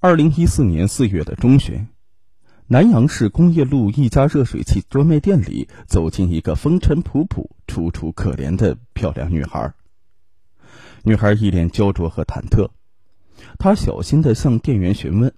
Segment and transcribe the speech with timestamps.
[0.00, 1.88] 二零一四年四月的中旬，
[2.68, 9.74] 南阳市工业路一家热水器专卖店里走进一个风尘仆仆、楚楚可怜的漂亮女孩。
[11.02, 12.70] 女孩一脸焦灼和忐忑，
[13.58, 15.34] 她小心的向店员询问：“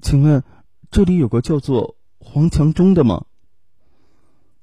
[0.00, 0.42] 请问，
[0.90, 3.26] 这里有个叫做黄强忠的吗？”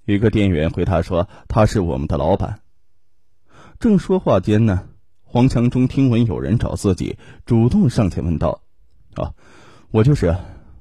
[0.05, 2.61] 一个店员回答说：“他是我们的老板。”
[3.79, 4.89] 正说话间呢。
[5.29, 8.61] 黄强忠听闻有人找自己，主动上前问道
[9.15, 9.33] ：“啊，
[9.91, 10.33] 我就是，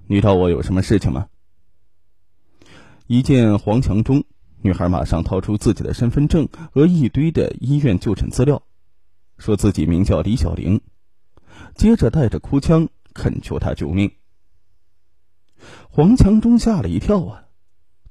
[0.06, 1.26] 你找我有什么事情吗？”
[3.08, 4.22] 一见黄强忠，
[4.62, 8.62] 女孩马上掏出自己的身份证和一堆的医院就诊资料，
[9.36, 10.80] 说自己名叫李小玲，
[11.74, 14.12] 接着带着哭腔恳求他救命。
[15.90, 17.46] 黄强忠吓了一跳啊，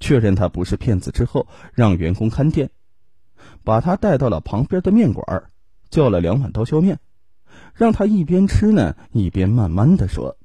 [0.01, 2.71] 确认他不是骗子之后，让员工看店，
[3.63, 5.49] 把他带到了旁边的面馆
[5.95, 6.99] 叫了两碗刀削面，
[7.73, 10.35] 让他一边吃呢，一边慢慢的说。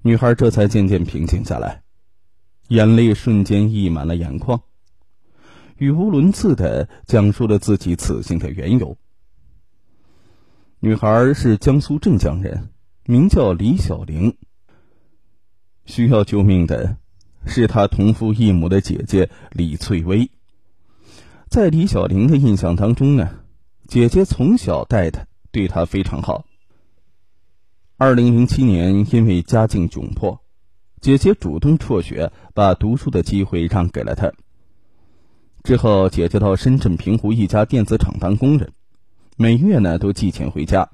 [0.00, 1.84] 女孩这才渐渐平静下来，
[2.66, 4.60] 眼泪瞬间溢满了眼眶，
[5.76, 8.98] 语无伦次的讲述了自己此行的缘由。
[10.80, 12.70] 女孩是江苏镇江人，
[13.06, 14.36] 名叫李小玲。
[15.84, 16.96] 需要救命的，
[17.46, 20.28] 是她同父异母的姐姐李翠微。
[21.52, 23.28] 在李小玲的印象当中呢，
[23.86, 26.46] 姐姐从小带她，对她非常好。
[27.98, 30.40] 二零零七年，因为家境窘迫，
[31.02, 34.32] 姐姐主动辍学，把读书的机会让给了她。
[35.62, 38.72] 之后，姐姐到深圳平湖一家电子厂当工人，
[39.36, 40.88] 每月呢都寄钱回家。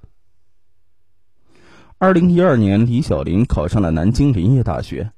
[1.98, 5.12] 二零一二年，李小玲考上了南京林业大学，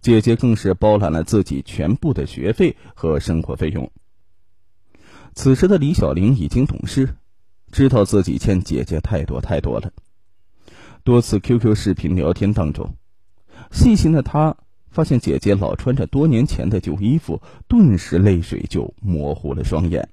[0.00, 3.90] 姐姐更是包揽了自己全部的学费和生活费用。
[5.36, 7.14] 此时的李小玲已经懂事，
[7.70, 9.92] 知道自己欠姐姐太多太多了。
[11.04, 12.96] 多次 QQ 视频聊天当中，
[13.70, 14.56] 细心的她
[14.88, 20.08] 发现姐姐老穿着多年前的旧衣服，顿时泪水就模糊了双眼。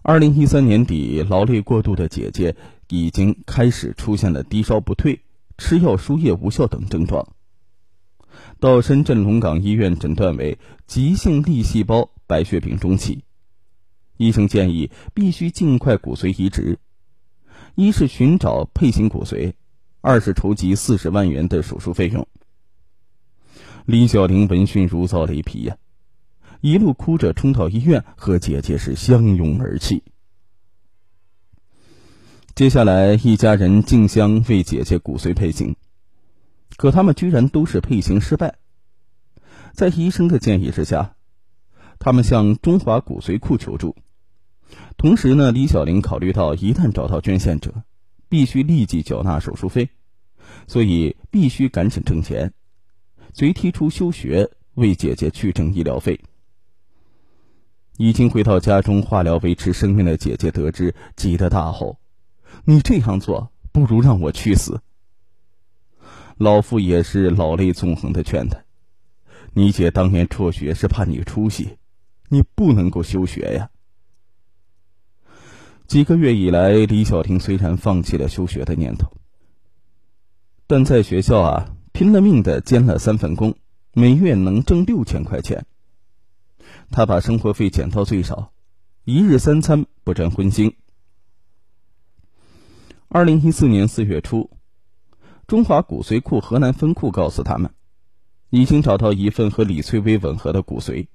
[0.00, 2.56] 二零一三年底，劳累过度的姐姐
[2.88, 5.20] 已经开始出现了低烧不退、
[5.58, 7.28] 吃药输液无效等症状。
[8.62, 10.56] 到深圳龙岗医院诊断为
[10.86, 12.12] 急性粒细胞。
[12.28, 13.22] 白血病中期，
[14.18, 16.78] 医生建议必须尽快骨髓移植，
[17.74, 19.54] 一是寻找配型骨髓，
[20.00, 22.28] 二是筹集四十万元的手术费用。
[23.84, 25.76] 李小玲闻讯如遭雷劈呀，
[26.60, 30.04] 一路哭着冲到医院，和姐姐是相拥而泣。
[32.54, 35.74] 接下来，一家人竞相为姐姐骨髓配型，
[36.82, 38.56] 可他们居然都是配型失败。
[39.72, 41.14] 在医生的建议之下。
[42.00, 43.94] 他们向中华骨髓库求助，
[44.96, 47.84] 同时呢，李小玲考虑到一旦找到捐献者，
[48.28, 49.90] 必须立即缴纳手术费，
[50.66, 52.52] 所以必须赶紧挣钱，
[53.32, 56.18] 遂提出休学，为姐姐去挣医疗费。
[57.96, 62.00] 已经回到家中化疗维持生命的姐姐得知，急得大吼
[62.66, 64.82] ：“你这样做，不如让我去死！”
[66.42, 68.58] 老妇也是老泪纵横的劝他
[69.54, 71.78] ：“你姐当年辍学是怕你出息。”
[72.28, 73.68] 你不能够休学呀！
[75.86, 79.12] 几个月以来，李小婷虽然放弃了休学的念头，
[80.66, 83.54] 但在学校啊，拼了命的兼了三份工，
[83.92, 85.66] 每月能挣六千块钱。
[86.90, 88.54] 他把生活费减到最少，
[89.04, 90.72] 一日三餐不沾荤腥。
[93.08, 94.48] 二零一四年四月初，
[95.46, 97.72] 中华骨髓库河南分库告诉他们，
[98.50, 101.08] 已经找到一份和李翠微吻合的骨髓。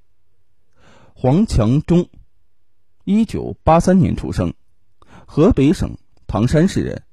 [1.14, 2.08] 黄强忠，
[3.04, 4.54] 一九八三年出生，
[5.26, 7.04] 河北省唐山市人，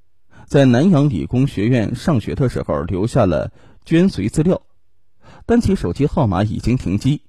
[0.46, 3.52] 在南阳理工学院上学的时候留下了
[3.84, 4.62] 捐髓资料，
[5.46, 7.22] 但其手机号码已经停机。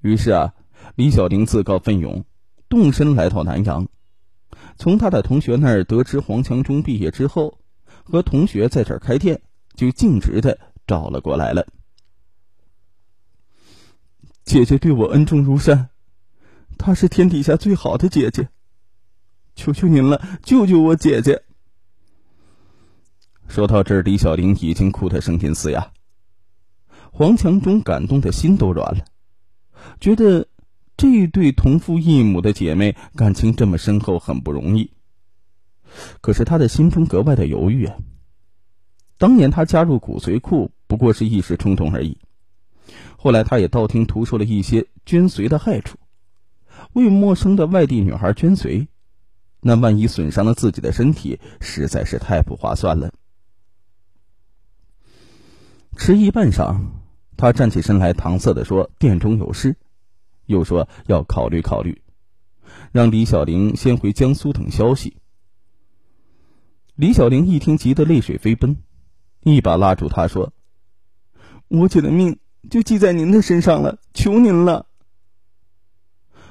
[0.00, 0.54] 于是啊，
[0.94, 2.24] 李小玲自告奋勇，
[2.68, 3.88] 动身来到南阳，
[4.76, 7.58] 从他的同学那儿得知黄强忠毕业之后，
[8.10, 9.40] 和同学在这开店，
[9.74, 11.66] 就径直的找了过来了。
[14.44, 15.90] 姐姐对我恩重如山，
[16.76, 18.48] 她是天底下最好的姐姐。
[19.54, 21.42] 求求您了，救救我姐姐！
[23.46, 25.92] 说到这儿，李小玲已经哭得声音嘶哑。
[27.12, 29.04] 黄强忠感动的心都软了，
[30.00, 30.48] 觉得
[30.96, 34.90] 这对同父异母的姐妹感情这么深厚，很不容易。
[36.20, 37.96] 可是他的心中格外的犹豫啊。
[39.18, 42.16] 当年他加入骨髓库，不过是一时冲动而已。
[43.16, 45.98] 后来，他也道听途说了一些捐髓的害处，
[46.94, 48.86] 为陌生的外地女孩捐髓，
[49.60, 53.12] 那万一损伤了自己的身体，实在是太不划算了。
[55.96, 56.80] 迟疑半晌，
[57.36, 59.76] 他站起身来，搪塞的说：“店中有事。”
[60.46, 62.02] 又说要考虑考虑，
[62.90, 65.16] 让李小玲先回江苏等消息。
[67.00, 68.76] 李小玲一听，急得泪水飞奔，
[69.42, 70.52] 一把拉住他说
[71.68, 72.38] ：“我姐的命
[72.68, 74.84] 就系在您的身上了，求您了。”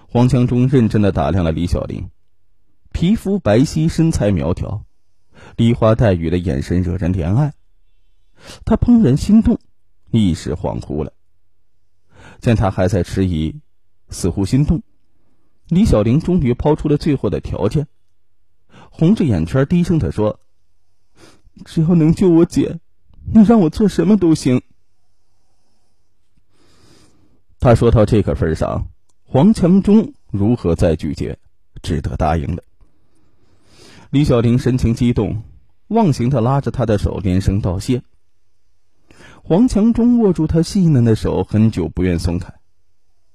[0.09, 2.09] 黄强忠认真的打量了李小玲，
[2.91, 4.85] 皮肤白皙，身材苗条，
[5.55, 7.53] 梨花带雨的眼神惹人怜爱。
[8.65, 9.59] 他怦然心动，
[10.09, 11.13] 一时恍惚了。
[12.39, 13.61] 见他还在迟疑。
[14.09, 14.81] 似乎心动，
[15.67, 17.87] 李小玲终于抛出了最后的条件，
[18.89, 20.39] 红着眼圈低声的说
[21.65, 22.79] ：“只要能救我姐，
[23.33, 24.61] 你让我做什么都行。”
[27.59, 28.87] 他说到这个份上，
[29.23, 31.39] 黄强忠如何再拒绝，
[31.81, 32.63] 只得答应了。
[34.09, 35.43] 李小玲神情激动，
[35.87, 38.03] 忘形的拉着他的手，连声道谢。
[39.43, 42.53] 黄强忠握住他细嫩的手，很久不愿松开。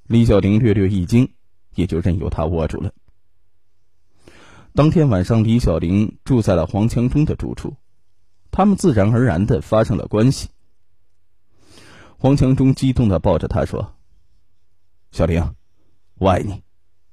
[0.06, 1.32] 李小玲略略一惊，
[1.74, 2.92] 也就任由他握住了。
[4.76, 7.76] 当天晚上，李小玲住在了黄强忠的住处，
[8.50, 10.48] 他们自然而然的发生了关系。
[12.18, 13.94] 黄强忠激动的抱着她说
[15.12, 15.54] ：“小玲，
[16.16, 16.64] 我爱你，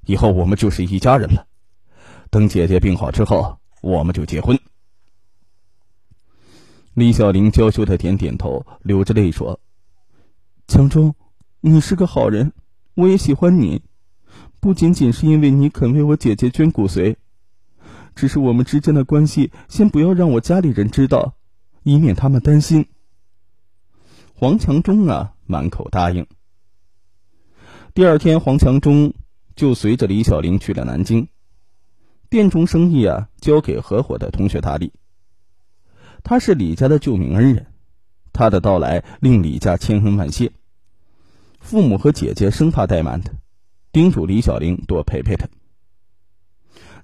[0.07, 1.45] 以后我们就是一家人了。
[2.31, 4.59] 等姐姐病好之后，我们就结婚。”
[6.95, 9.59] 李小玲娇羞的点点头，流着泪说
[10.67, 11.13] ：“强忠，
[11.59, 12.53] 你是个好人。”
[12.95, 13.83] 我也喜欢你，
[14.59, 17.17] 不仅仅是因为你肯为我姐姐捐骨髓，
[18.21, 21.33] 只是我们之间的关系，先不要让我家里人知道，
[21.81, 22.85] 以免他们担心。
[24.35, 26.27] 黄强忠啊，满口答应。
[27.95, 29.15] 第二天，黄强忠
[29.56, 31.29] 就随着李小玲去了南京，
[32.29, 34.94] 店中生意啊，交给合伙的同学打理。
[36.21, 37.65] 他是李家的救命恩人，
[38.33, 40.51] 他的到来令李家千恩万谢。
[41.59, 43.33] 父母和姐姐生怕怠慢他，
[43.91, 45.47] 叮嘱李小玲多陪陪他。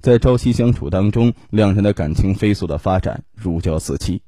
[0.08, 4.22] 在朝夕相处当中，两人的感情飞速的发展，如胶似漆。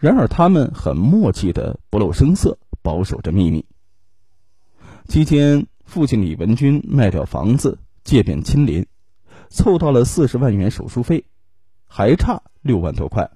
[0.00, 3.64] 然而，他们很默契的不露声色，保守着秘密。
[5.06, 8.86] 期间，父亲李文军卖掉房子，借遍亲邻，
[9.50, 11.26] 凑到了四十万元手术费，
[11.86, 13.30] 还差六万多块。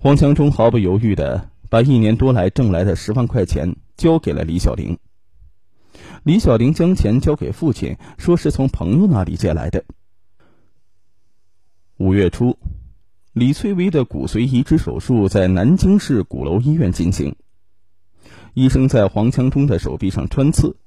[0.00, 3.76] 黄强忠毫不犹豫的把一年多来挣来的十万块钱。
[3.98, 4.98] 交给了李小玲。
[6.24, 9.84] 李小玲将钱交给父亲，说是从朋友那里借来的。
[11.98, 12.58] 五月初，
[13.34, 17.36] 李翠微的骨髓移植手术在南京市鼓楼医院进行。
[18.54, 20.78] 医生在黄强忠的手臂上穿刺，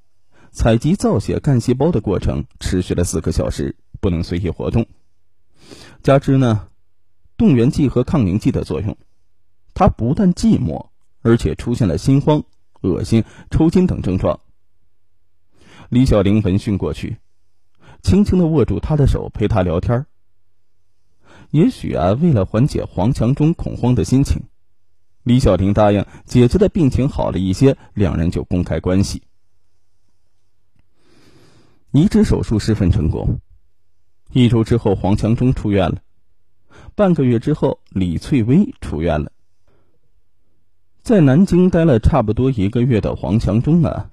[0.50, 4.86] 采集造血干细胞的过程持续了四个小时，不能随意活动。
[6.02, 6.66] 加之呢，
[7.36, 8.96] 动员剂和抗凝剂的作用，
[9.72, 10.88] 他不但寂寞，
[11.22, 12.42] 而且出现了心慌。
[12.80, 14.40] 恶心、抽筋等症状。
[15.88, 17.16] 李小玲闻讯过去，
[18.02, 20.04] 轻轻的握住他的手，陪他聊天。
[21.50, 24.42] 也许啊，为了缓解黄强忠恐慌的心情，
[25.22, 29.22] 李小玲答应姐姐的病情好了一些，两人就公开关系。
[31.92, 33.40] 移植手术十分成功，
[34.32, 36.02] 一周之后，黄强忠出院了。
[36.94, 39.32] 半个月之后，李翠微出院了。
[41.00, 44.10] 在南京待了差不多一个月的黄强忠啊，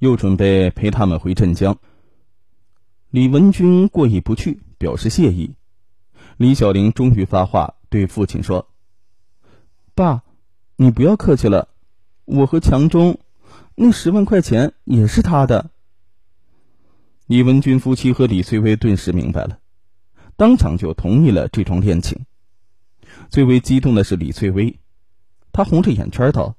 [0.00, 1.78] 又准备陪他们回镇江。
[3.10, 5.54] 李文军过意不去，表示谢意。
[6.36, 8.68] 李小玲终于发话，对父亲说
[9.94, 10.22] ：“爸，
[10.76, 11.68] 你不要客气了，
[12.24, 13.18] 我和强忠，
[13.74, 15.70] 那十万块钱也是他的。”
[17.26, 19.58] 李文军夫妻和李翠微顿时明白了，
[20.36, 22.18] 当场就同意了这桩恋情。
[23.28, 24.78] 最为激动的是李翠微，
[25.52, 26.56] 她红着眼圈道：“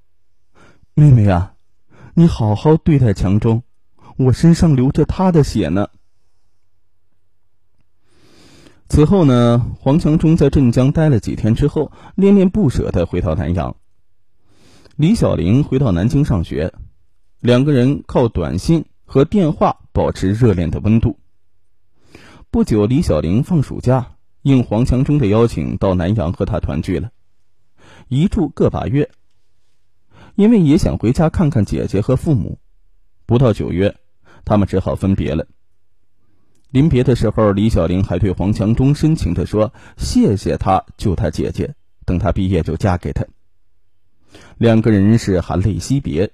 [0.93, 1.50] 妹妹啊，
[2.13, 3.63] 你好好对待强忠，
[4.17, 5.87] 我身上流着他的血呢。”
[8.89, 13.77] 此后呢，黄强忠在镇江待了几天之后，恋恋不舍的回到南阳。
[14.97, 16.73] 李小玲回到南京上学，
[17.39, 21.17] 两个人靠短信和电话保持热恋的温度。
[22.49, 27.09] 不久，李小玲放暑假，应黄强忠的邀请到南阳和他团聚了。
[28.09, 29.09] 一住个把月，
[30.41, 32.57] 因为也想回家看看姐姐和父母。
[33.27, 33.95] 不到九月，
[34.43, 35.45] 他们只好分别了。
[36.71, 43.23] 临别的时候，李小玲还对黄强忠深情的说：“谢谢他救他姐姐，等他毕业就嫁给他。”
[44.57, 46.31] 两个人是含泪惜别。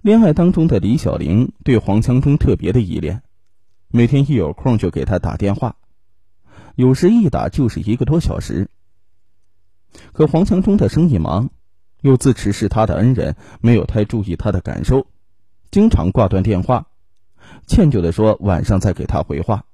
[0.00, 3.22] 恋爱当中的李小玲对黄强忠特别的依恋，
[3.88, 5.74] 每天一有空就给他打电话，
[6.76, 8.70] 有时一打就是一个多小时。
[10.12, 11.50] 可黄强忠的生意忙，
[12.02, 15.06] 又自持是他的恩人，没有太注意他的感受，
[15.70, 16.86] 经常挂断电话，
[17.66, 19.64] 歉疚的说晚上再给他回话。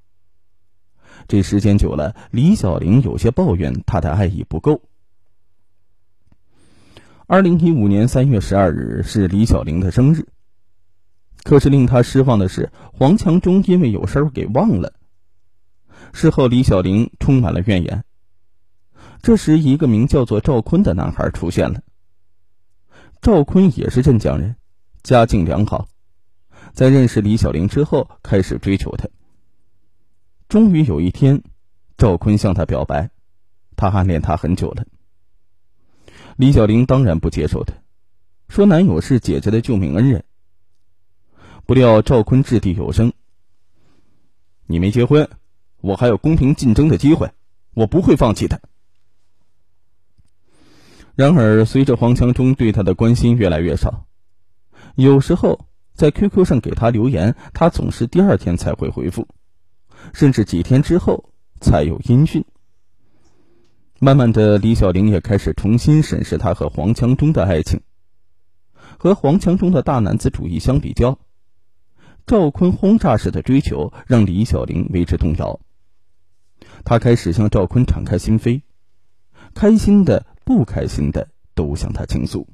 [1.27, 4.81] 这时间久了，李小玲有些抱怨他的爱意不够。
[7.27, 10.27] 二零一五年三月十二日是李小玲的生日，
[11.43, 14.95] 可是令他失望的是，黄强忠因为有事儿给忘了。
[16.13, 18.05] 事后，李小玲充满了怨言。
[19.21, 21.81] 这时，一个名叫做赵坤的男孩出现了。
[23.21, 24.55] 赵坤也是镇江人，
[25.03, 25.89] 家境良好，
[26.73, 29.09] 在认识李小玲之后，开始追求她。
[30.49, 31.43] 终于有一天，
[31.97, 33.11] 赵坤向她表白，
[33.77, 34.85] 他暗恋她很久了。
[36.37, 37.75] 李小玲当然不接受他，
[38.49, 40.25] 说男友是姐姐的救命恩人。
[41.67, 43.13] 不料赵坤掷地有声
[44.67, 45.29] ：“你没结婚，
[45.81, 47.31] 我还有公平竞争的机会，
[47.75, 48.59] 我不会放弃的。”
[51.19, 54.07] 然而，随着黄强忠对他的关心越来越少，
[54.95, 59.27] 有时候在 QQ 上给他留言，他总是第二天才会回复，
[60.15, 62.45] 甚至几天之后才有音讯。
[63.99, 67.81] 慢慢的，李小玲也开始重新审视他和黄强忠的爱情。
[68.97, 71.19] 和黄强忠的大男子主义相比较，
[72.27, 75.59] 赵坤轰炸式的追求让李小玲为之动摇。
[76.85, 78.63] 他开始向赵坤敞开心扉，
[79.53, 80.25] 开心的。
[80.49, 82.49] 不开心的都向他倾诉。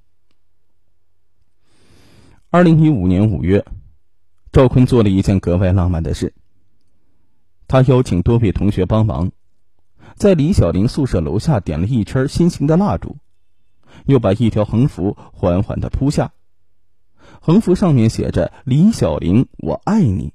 [2.51, 3.65] 二零一五年五月，
[4.51, 6.35] 赵坤做了一件格外浪漫的事。
[7.69, 9.31] 他邀请多位同学帮忙，
[10.17, 13.17] 在李小玲宿舍楼下点了一圈心形的蜡烛，
[14.07, 16.33] 又把一条横幅缓缓的铺下，
[17.41, 20.33] 横幅上面写着“李小玲，我爱你”。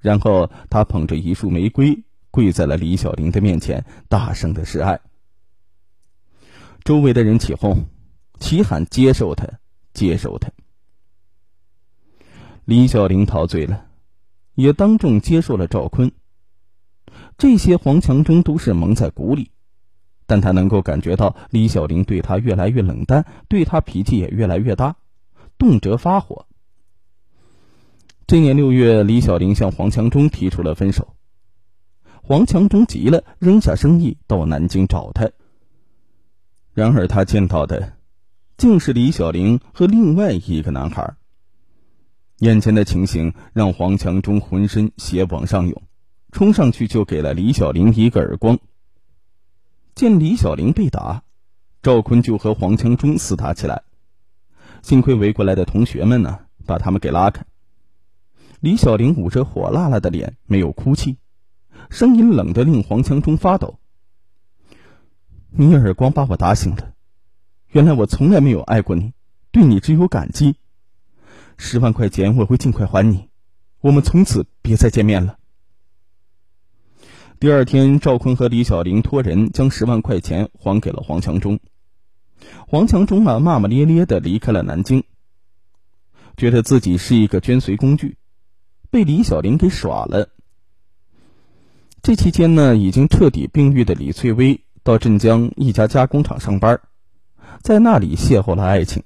[0.00, 5.00] 然后他捧着一束玫瑰，跪在了李小玲的面前，大声的示爱。
[6.84, 7.86] 周围的人起哄，
[8.38, 9.46] 齐喊：“接受他，
[9.92, 10.50] 接受他！”
[12.64, 13.86] 李小玲陶醉了，
[14.54, 16.10] 也当众接受了赵坤。
[17.36, 19.50] 这些黄强忠都是蒙在鼓里，
[20.26, 24.96] 但他能够感觉到李小玲对他越来越冷淡，对他脾气也越来越大，
[25.58, 26.46] 动辄发火。
[28.26, 31.16] 这年六月，李小玲向黄强忠提出了分手。
[32.22, 35.30] 黄强忠急了，扔下生意到南京找他。
[36.72, 37.94] 然而，他见到的
[38.56, 41.16] 竟是李小玲和另外一个男孩。
[42.38, 45.82] 眼前的情形让黄强忠浑身血往上涌，
[46.30, 48.58] 冲上去就给了李小玲一个耳光。
[49.94, 51.24] 见李小玲被打，
[51.82, 53.82] 赵坤就和黄强忠厮打起来。
[54.80, 57.44] 幸亏围过来的同学们呢，把他们给拉开。
[58.60, 61.16] 李小玲捂着火辣辣的脸，没有哭泣，
[61.90, 63.79] 声音冷得令黄强忠发抖。
[65.52, 66.92] 你耳光把我打醒了，
[67.68, 69.12] 原来我从来没有爱过你，
[69.50, 70.54] 对你只有感激。
[71.56, 73.28] 十万块钱我会尽快还你，
[73.80, 75.38] 我们从此别再见面了。
[77.40, 81.58] 第二天，赵坤和李小玲托人将十万块钱还给了黄强忠。
[82.66, 85.04] 黄强忠啊，骂骂咧咧的离开了南京，
[86.36, 88.16] 觉得自己是一个捐髓工具，
[88.90, 90.28] 被李小玲给耍了。
[92.02, 94.60] 这期间呢，已经彻底病愈的李翠微。
[94.82, 96.80] 到镇江一家加工厂上班，
[97.60, 99.02] 在那里邂逅了爱情。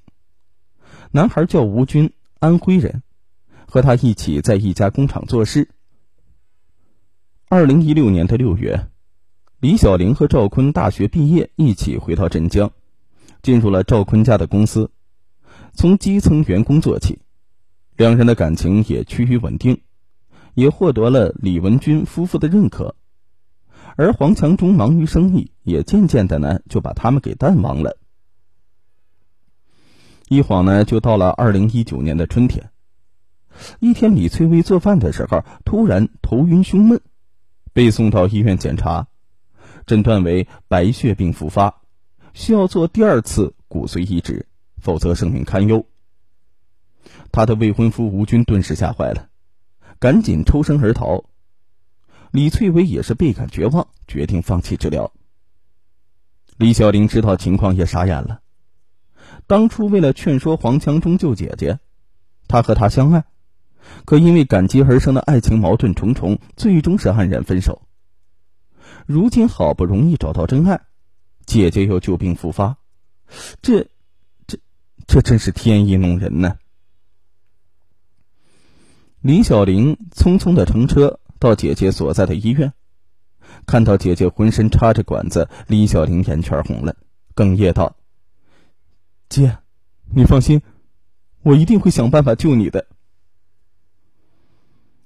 [1.11, 3.03] 男孩叫吴军，安徽人，
[3.67, 5.69] 和他一起在一家工厂做事。
[7.49, 8.89] 二零一六年的六月，
[9.61, 12.73] 李小玲和赵坤大学毕业，一起回到镇江，
[13.43, 14.91] 进入了赵坤家的公司，
[15.73, 17.19] 从基层员工做起，
[17.97, 19.83] 两人的感情也趋于稳定，
[20.55, 22.95] 也获得了李文军夫妇的认可。
[23.97, 27.99] 而黄强忠忙于生意，也渐渐的呢就把他们给淡忘了。
[30.29, 32.71] 一晃呢就到了二零一九年的春天，
[33.79, 37.01] 一天李翠薇做饭的时候，突然头晕胸闷，
[37.73, 39.07] 被送到医院检查，
[39.87, 41.83] 诊断为白血病复发，
[42.33, 44.47] 需要做第二次骨髓移植，
[44.79, 45.87] 否则生命堪忧。
[47.31, 49.29] 他的未婚夫吴军顿时吓坏了，
[49.99, 51.25] 赶紧抽身而逃。
[52.35, 55.13] 李翠微也是倍感绝望，决定放弃治疗。
[56.57, 58.41] 李小玲知道情况也傻眼了。
[59.47, 61.79] 当初为了劝说黄强忠救姐姐，
[62.49, 63.25] 他和她相爱，
[64.05, 67.87] 可因为感激而生的爱情矛盾重重，最终是黯然分手。
[69.07, 70.81] 如今好不容易找到真爱，
[71.47, 72.79] 姐姐又旧病复发，
[73.63, 73.87] 这、
[74.49, 74.59] 这、
[75.07, 76.57] 这真是天意弄人呢。
[79.21, 82.73] 李小玲匆匆的乘车到姐姐所在的医院，
[83.67, 86.97] 看到姐姐浑身插着管子，李小玲眼圈红了，
[87.35, 87.97] 哽咽道
[89.29, 89.59] ：“姐，
[90.15, 90.63] 你放心，
[91.43, 92.87] 我一定会想办法救你的。”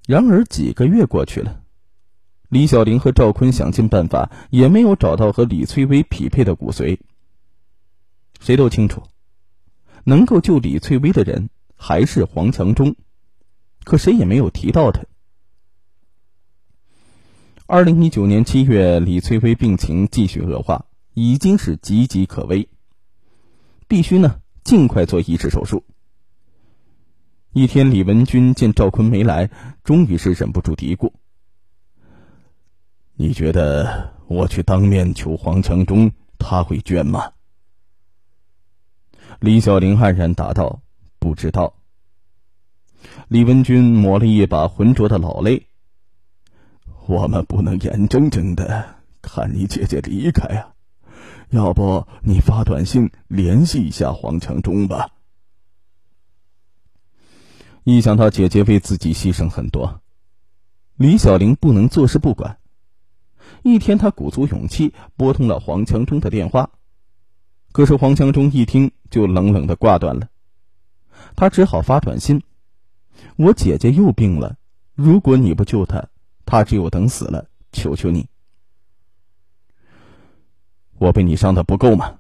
[0.07, 1.63] 然而几个月过去了，
[2.49, 6.99] 李小玲和赵坤想尽办法，也没有找到和李翠微匹配的骨髓。
[8.41, 9.03] 谁都清楚，
[10.05, 12.95] 能够救李翠微的人还是黄强忠。
[13.85, 15.03] 可谁也没有提到他。
[17.71, 22.71] 二零一九年七月，李翠微病情继续恶化，已经是岌岌可危，
[23.87, 25.85] 必须呢尽快做移植手术。
[27.53, 29.51] 一天，李文军见赵坤没来，
[29.85, 31.13] 终于是忍不住嘀咕
[33.17, 37.33] ：“你觉得我去当面求黄强忠，他会捐吗？”
[39.41, 40.81] 李小玲黯然答道
[41.21, 41.75] ：“不知道。”
[43.29, 45.68] 李文军抹了一把浑浊的老泪。
[47.09, 48.85] 我们不能眼睁睁的
[49.23, 50.75] 看你姐姐离开啊！
[51.49, 55.09] 要不你发短信联系一下黄强忠吧。
[57.85, 60.03] 一想到姐姐为自己牺牲很多，
[60.97, 62.59] 李小玲不能坐视不管。
[63.63, 66.69] 一天，她鼓足勇气拨通了黄强忠的电话，
[67.73, 70.29] 可是黄强忠一听就冷冷的挂断了。
[71.35, 72.43] 他只好发短信。
[73.37, 74.59] 我姐姐又病了，
[74.95, 76.07] 如果你不救她，
[76.49, 77.47] 他只有等死了。
[77.71, 78.29] 求求你，
[80.97, 82.19] 我被你伤的不够吗？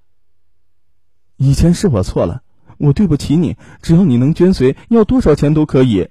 [1.36, 2.42] 以前是我错了，
[2.76, 3.56] 我对不起你。
[3.80, 6.10] 只要你能捐髓，要多少钱都可以。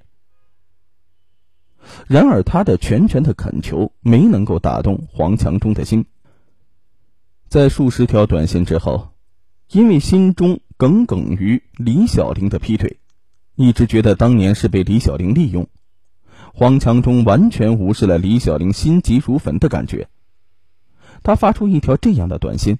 [2.08, 6.08] 然而，他的全权的恳求没能够打动黄强忠的心。
[7.48, 9.14] 在数十条短信之后，
[9.70, 13.00] 因为心中耿耿于李小玲的劈腿。
[13.54, 15.68] 一直觉得当年是被李小玲利用，
[16.54, 20.10] 黄强忠完全无视了李小玲心急如焚的感觉。
[21.24, 22.80] 他发出一条这样的短信：“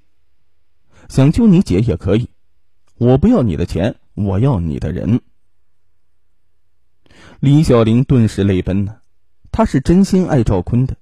[1.10, 2.30] 想救你姐也可以，
[2.98, 5.22] 我不要你的钱，我要你的人。”
[7.40, 8.98] 李小玲顿时泪奔呢，
[9.52, 10.98] 她是真心爱赵坤的，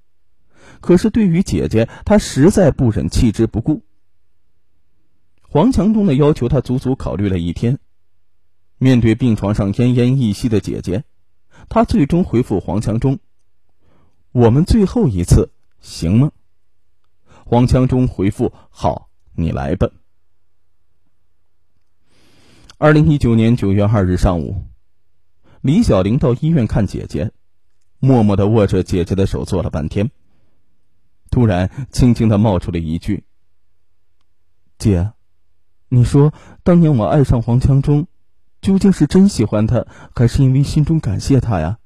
[0.82, 3.84] 可是对于姐姐，她实在不忍弃之不顾。
[5.42, 7.80] 黄强忠的要求，他足足考虑了一天。
[8.78, 11.06] 面对病床上奄奄一息的姐姐，
[11.70, 13.20] 他最终回复黄强忠
[14.32, 16.32] ：“我们最后一次，行吗？”
[17.46, 19.90] 黄强忠回复：“好，你来吧。”
[22.78, 24.64] 二零一九年九月二日上午，
[25.62, 27.32] 李小玲到医院看姐姐，
[28.00, 30.12] 默默的握着姐姐的手坐了半天，
[31.32, 33.24] 突然轻轻的冒出了一句
[34.78, 35.12] ：“姐，
[35.88, 38.08] 你说当年我爱上黄强忠。”
[38.66, 41.78] 究竟是真喜欢他，还是因为心中感谢他呀？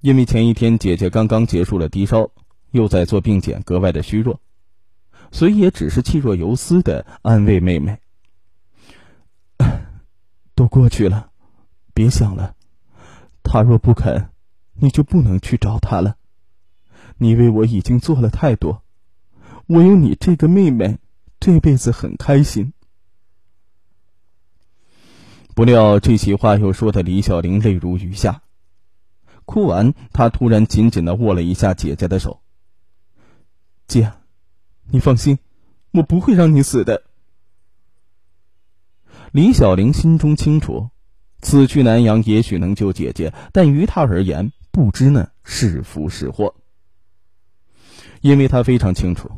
[0.00, 2.32] 因为前一天姐姐刚刚结束了低烧，
[2.72, 4.40] 又在做病检，格外的虚弱，
[5.30, 8.00] 所以也只是气若游丝的安慰妹妹
[10.56, 11.30] ：“都过去了，
[11.94, 12.56] 别想了。
[13.44, 14.30] 他若不肯，
[14.72, 16.16] 你就不能去找他了。
[17.18, 18.82] 你为我已经做了太多，
[19.68, 20.98] 我有你这个妹妹，
[21.38, 22.72] 这辈子很开心。”
[25.54, 28.42] 不料这席话又说的李小玲泪如雨下，
[29.44, 32.40] 哭完，她突然紧紧的握了一下姐姐的手。
[33.86, 34.12] 姐，
[34.90, 35.38] 你放心，
[35.92, 37.04] 我不会让你死的。
[39.30, 40.90] 李小玲心中清楚，
[41.40, 46.56] 此去南阳也许能救姐姐，但于她而言，不知呢是福是祸。
[48.22, 49.30] 因为她非常清楚，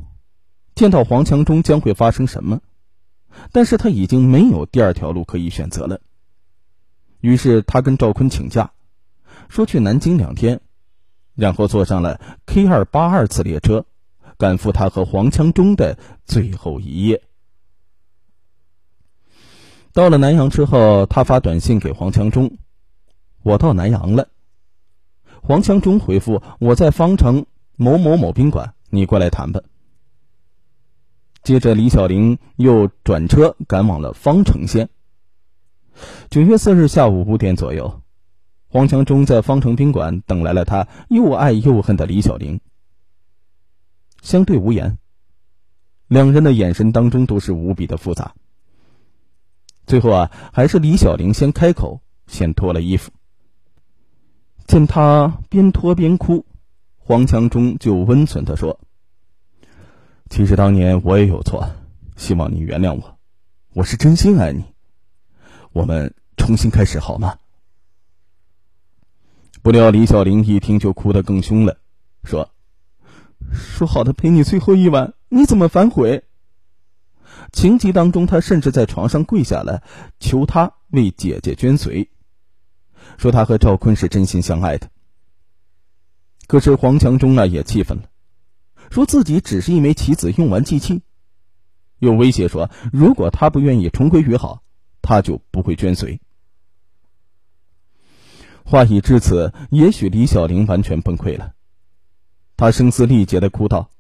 [0.74, 2.62] 见到黄强忠将会发生什么。
[3.53, 6.01] 但是他已经没有第二条路可以选择了。
[7.20, 8.72] 于是他跟赵坤请假，
[9.49, 10.61] 说去南京两天，
[11.35, 13.87] 然后坐上了 K 二八二次列车，
[14.37, 17.22] 赶赴他和黄强忠的最后一夜。
[19.92, 22.59] 到了南阳之后，他发短信给黄强忠
[23.42, 24.29] ：“我到南阳了。”
[25.42, 27.46] 黄强忠回复：“我在方城
[27.77, 29.61] 某某某宾馆，你过来谈吧。”
[31.46, 34.88] 接着，李小玲又转车赶往了方城县。
[36.28, 38.02] 九月四日下午五点左右，
[38.66, 42.61] 黄强忠在方城宾馆等来了他又爱又恨的李小玲。
[44.22, 44.98] 相对无言，
[46.09, 48.35] 两人的眼神当中都是无比的复杂。
[49.87, 53.12] 最后啊，还是李小玲先开口，先脱了衣服。
[54.66, 56.44] 见他边脱边哭，
[56.98, 58.80] 黄强忠就温存的说。
[60.29, 61.69] 其实当年我也有错，
[62.17, 63.19] 希望你原谅我，
[63.75, 64.65] 我是真心爱你。
[65.73, 67.39] 我们重新开始好吗？
[69.62, 71.79] 不料李小玲一听就哭得更凶了，
[72.25, 72.51] 说
[73.53, 76.25] ：“说好的陪你最后一晚，你怎么反悔？”
[77.53, 79.83] 情急当中，他甚至在床上跪下来，
[80.19, 82.09] 求他为姐姐捐髓，
[83.17, 84.91] 说他和赵坤是真心相爱的。
[86.47, 88.05] 可是黄强忠呢也气愤了，
[88.90, 91.03] 说自己只是一枚棋子用完即弃，
[91.99, 94.62] 又威胁说如果他不愿意重归于好，
[95.03, 96.18] 他就不会捐髓。
[98.64, 101.53] 话已至此，也许李小玲完全崩溃了，
[102.57, 103.90] 她声嘶力竭的哭道：“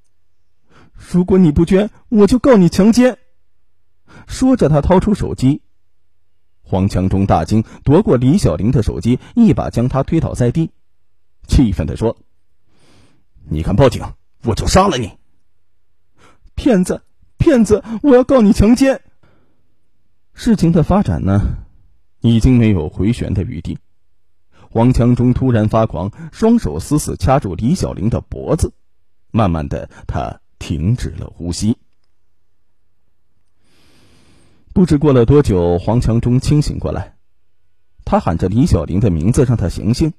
[0.92, 3.18] 如果你不捐，我就告你强奸。”
[4.26, 5.62] 说着，他掏出手机。
[6.62, 10.72] 黄强忠大惊，夺过李小玲的手机，一把将她推倒在地，
[11.46, 12.16] 气愤的说
[13.48, 14.02] ：“你敢报警，
[14.46, 15.12] 我就杀了你！
[16.54, 17.02] 骗子，
[17.36, 17.82] 骗子！
[18.02, 19.02] 我要告你强奸！”
[20.32, 21.40] 事情的发展呢，
[22.20, 23.78] 已经没有回旋的余地。
[24.70, 28.72] 黄强忠突然发狂，双手死死掐住李小玲的脖子，
[29.30, 31.76] 慢慢的，他停止了呼吸。
[34.72, 37.16] 不知过了多久，黄强忠清醒过来，
[38.04, 40.12] 他喊着李小玲的名字，让她醒醒，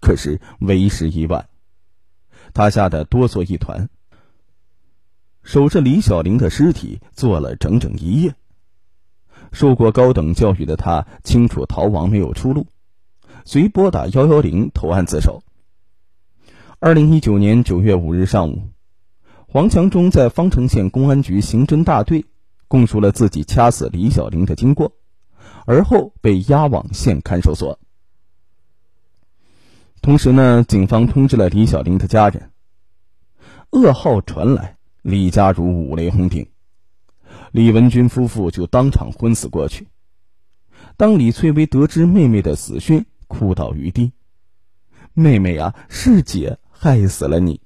[0.00, 1.48] 可是为时已晚，
[2.54, 3.90] 他吓得哆嗦一团。
[5.42, 8.34] 守着李小玲的尸体坐了整整一夜。
[9.52, 12.66] 受过高等教育的他清楚逃亡没有出路，
[13.44, 15.42] 遂拨打幺幺零投案自首。
[16.78, 18.70] 二零一九年九月五日上午，
[19.46, 22.24] 黄强忠在方城县公安局刑侦大队。
[22.66, 24.96] 供述了自己掐死李小玲的经过，
[25.64, 27.78] 而后被押往县看守所。
[30.04, 32.50] 同时呢，警方通知了李小玲的家人。
[33.70, 36.46] 噩耗传来，李家如五雷轰顶，
[37.52, 39.88] 李文军夫妇就当场昏死过去。
[40.98, 44.12] 当李翠微得知妹妹的死讯，哭倒于地
[45.14, 47.62] ：“妹妹啊，是姐害死了你。”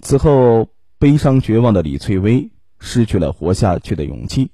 [0.00, 2.50] 此后，悲伤绝望的李翠微。
[2.78, 4.50] 失去了活下去的勇气，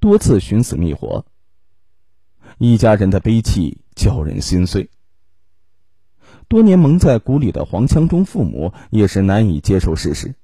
[0.00, 1.24] 多次寻死觅活。
[2.58, 4.90] 一家人的悲戚叫人心碎。
[6.50, 10.34] 多年蒙在鼓里的黄强忠父母也是难以接受事实。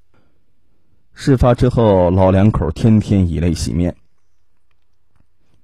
[1.12, 3.96] 事发之后，老两口天天以泪洗面。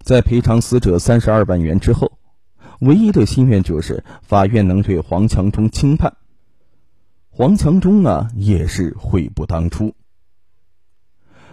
[0.00, 2.10] 在赔偿死者三十二万元之后，
[2.80, 6.16] 唯一的心愿就是法院能对黄强忠轻判。
[7.30, 9.94] 黄强忠啊，也是悔不当初。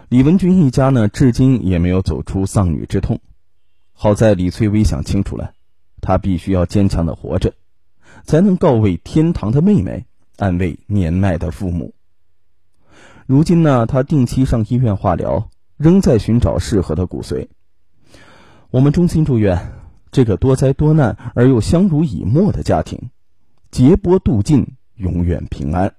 [0.08, 3.20] 李文军一家呢，至今也没有走出丧女之痛。
[3.92, 5.52] 好在李翠微想清楚了，
[6.00, 7.54] 她必须要坚强的活着，
[8.24, 10.06] 才能告慰天堂的妹妹，
[10.36, 11.94] 安慰年迈的父母。
[13.26, 17.48] 如今呢，他定期上医院化疗，仍在寻找适合的骨髓。
[18.70, 19.72] 我们衷心祝愿
[20.10, 23.10] 这个多灾多难而又相濡以沫的家庭，
[23.70, 25.94] 劫波渡尽，永远平安。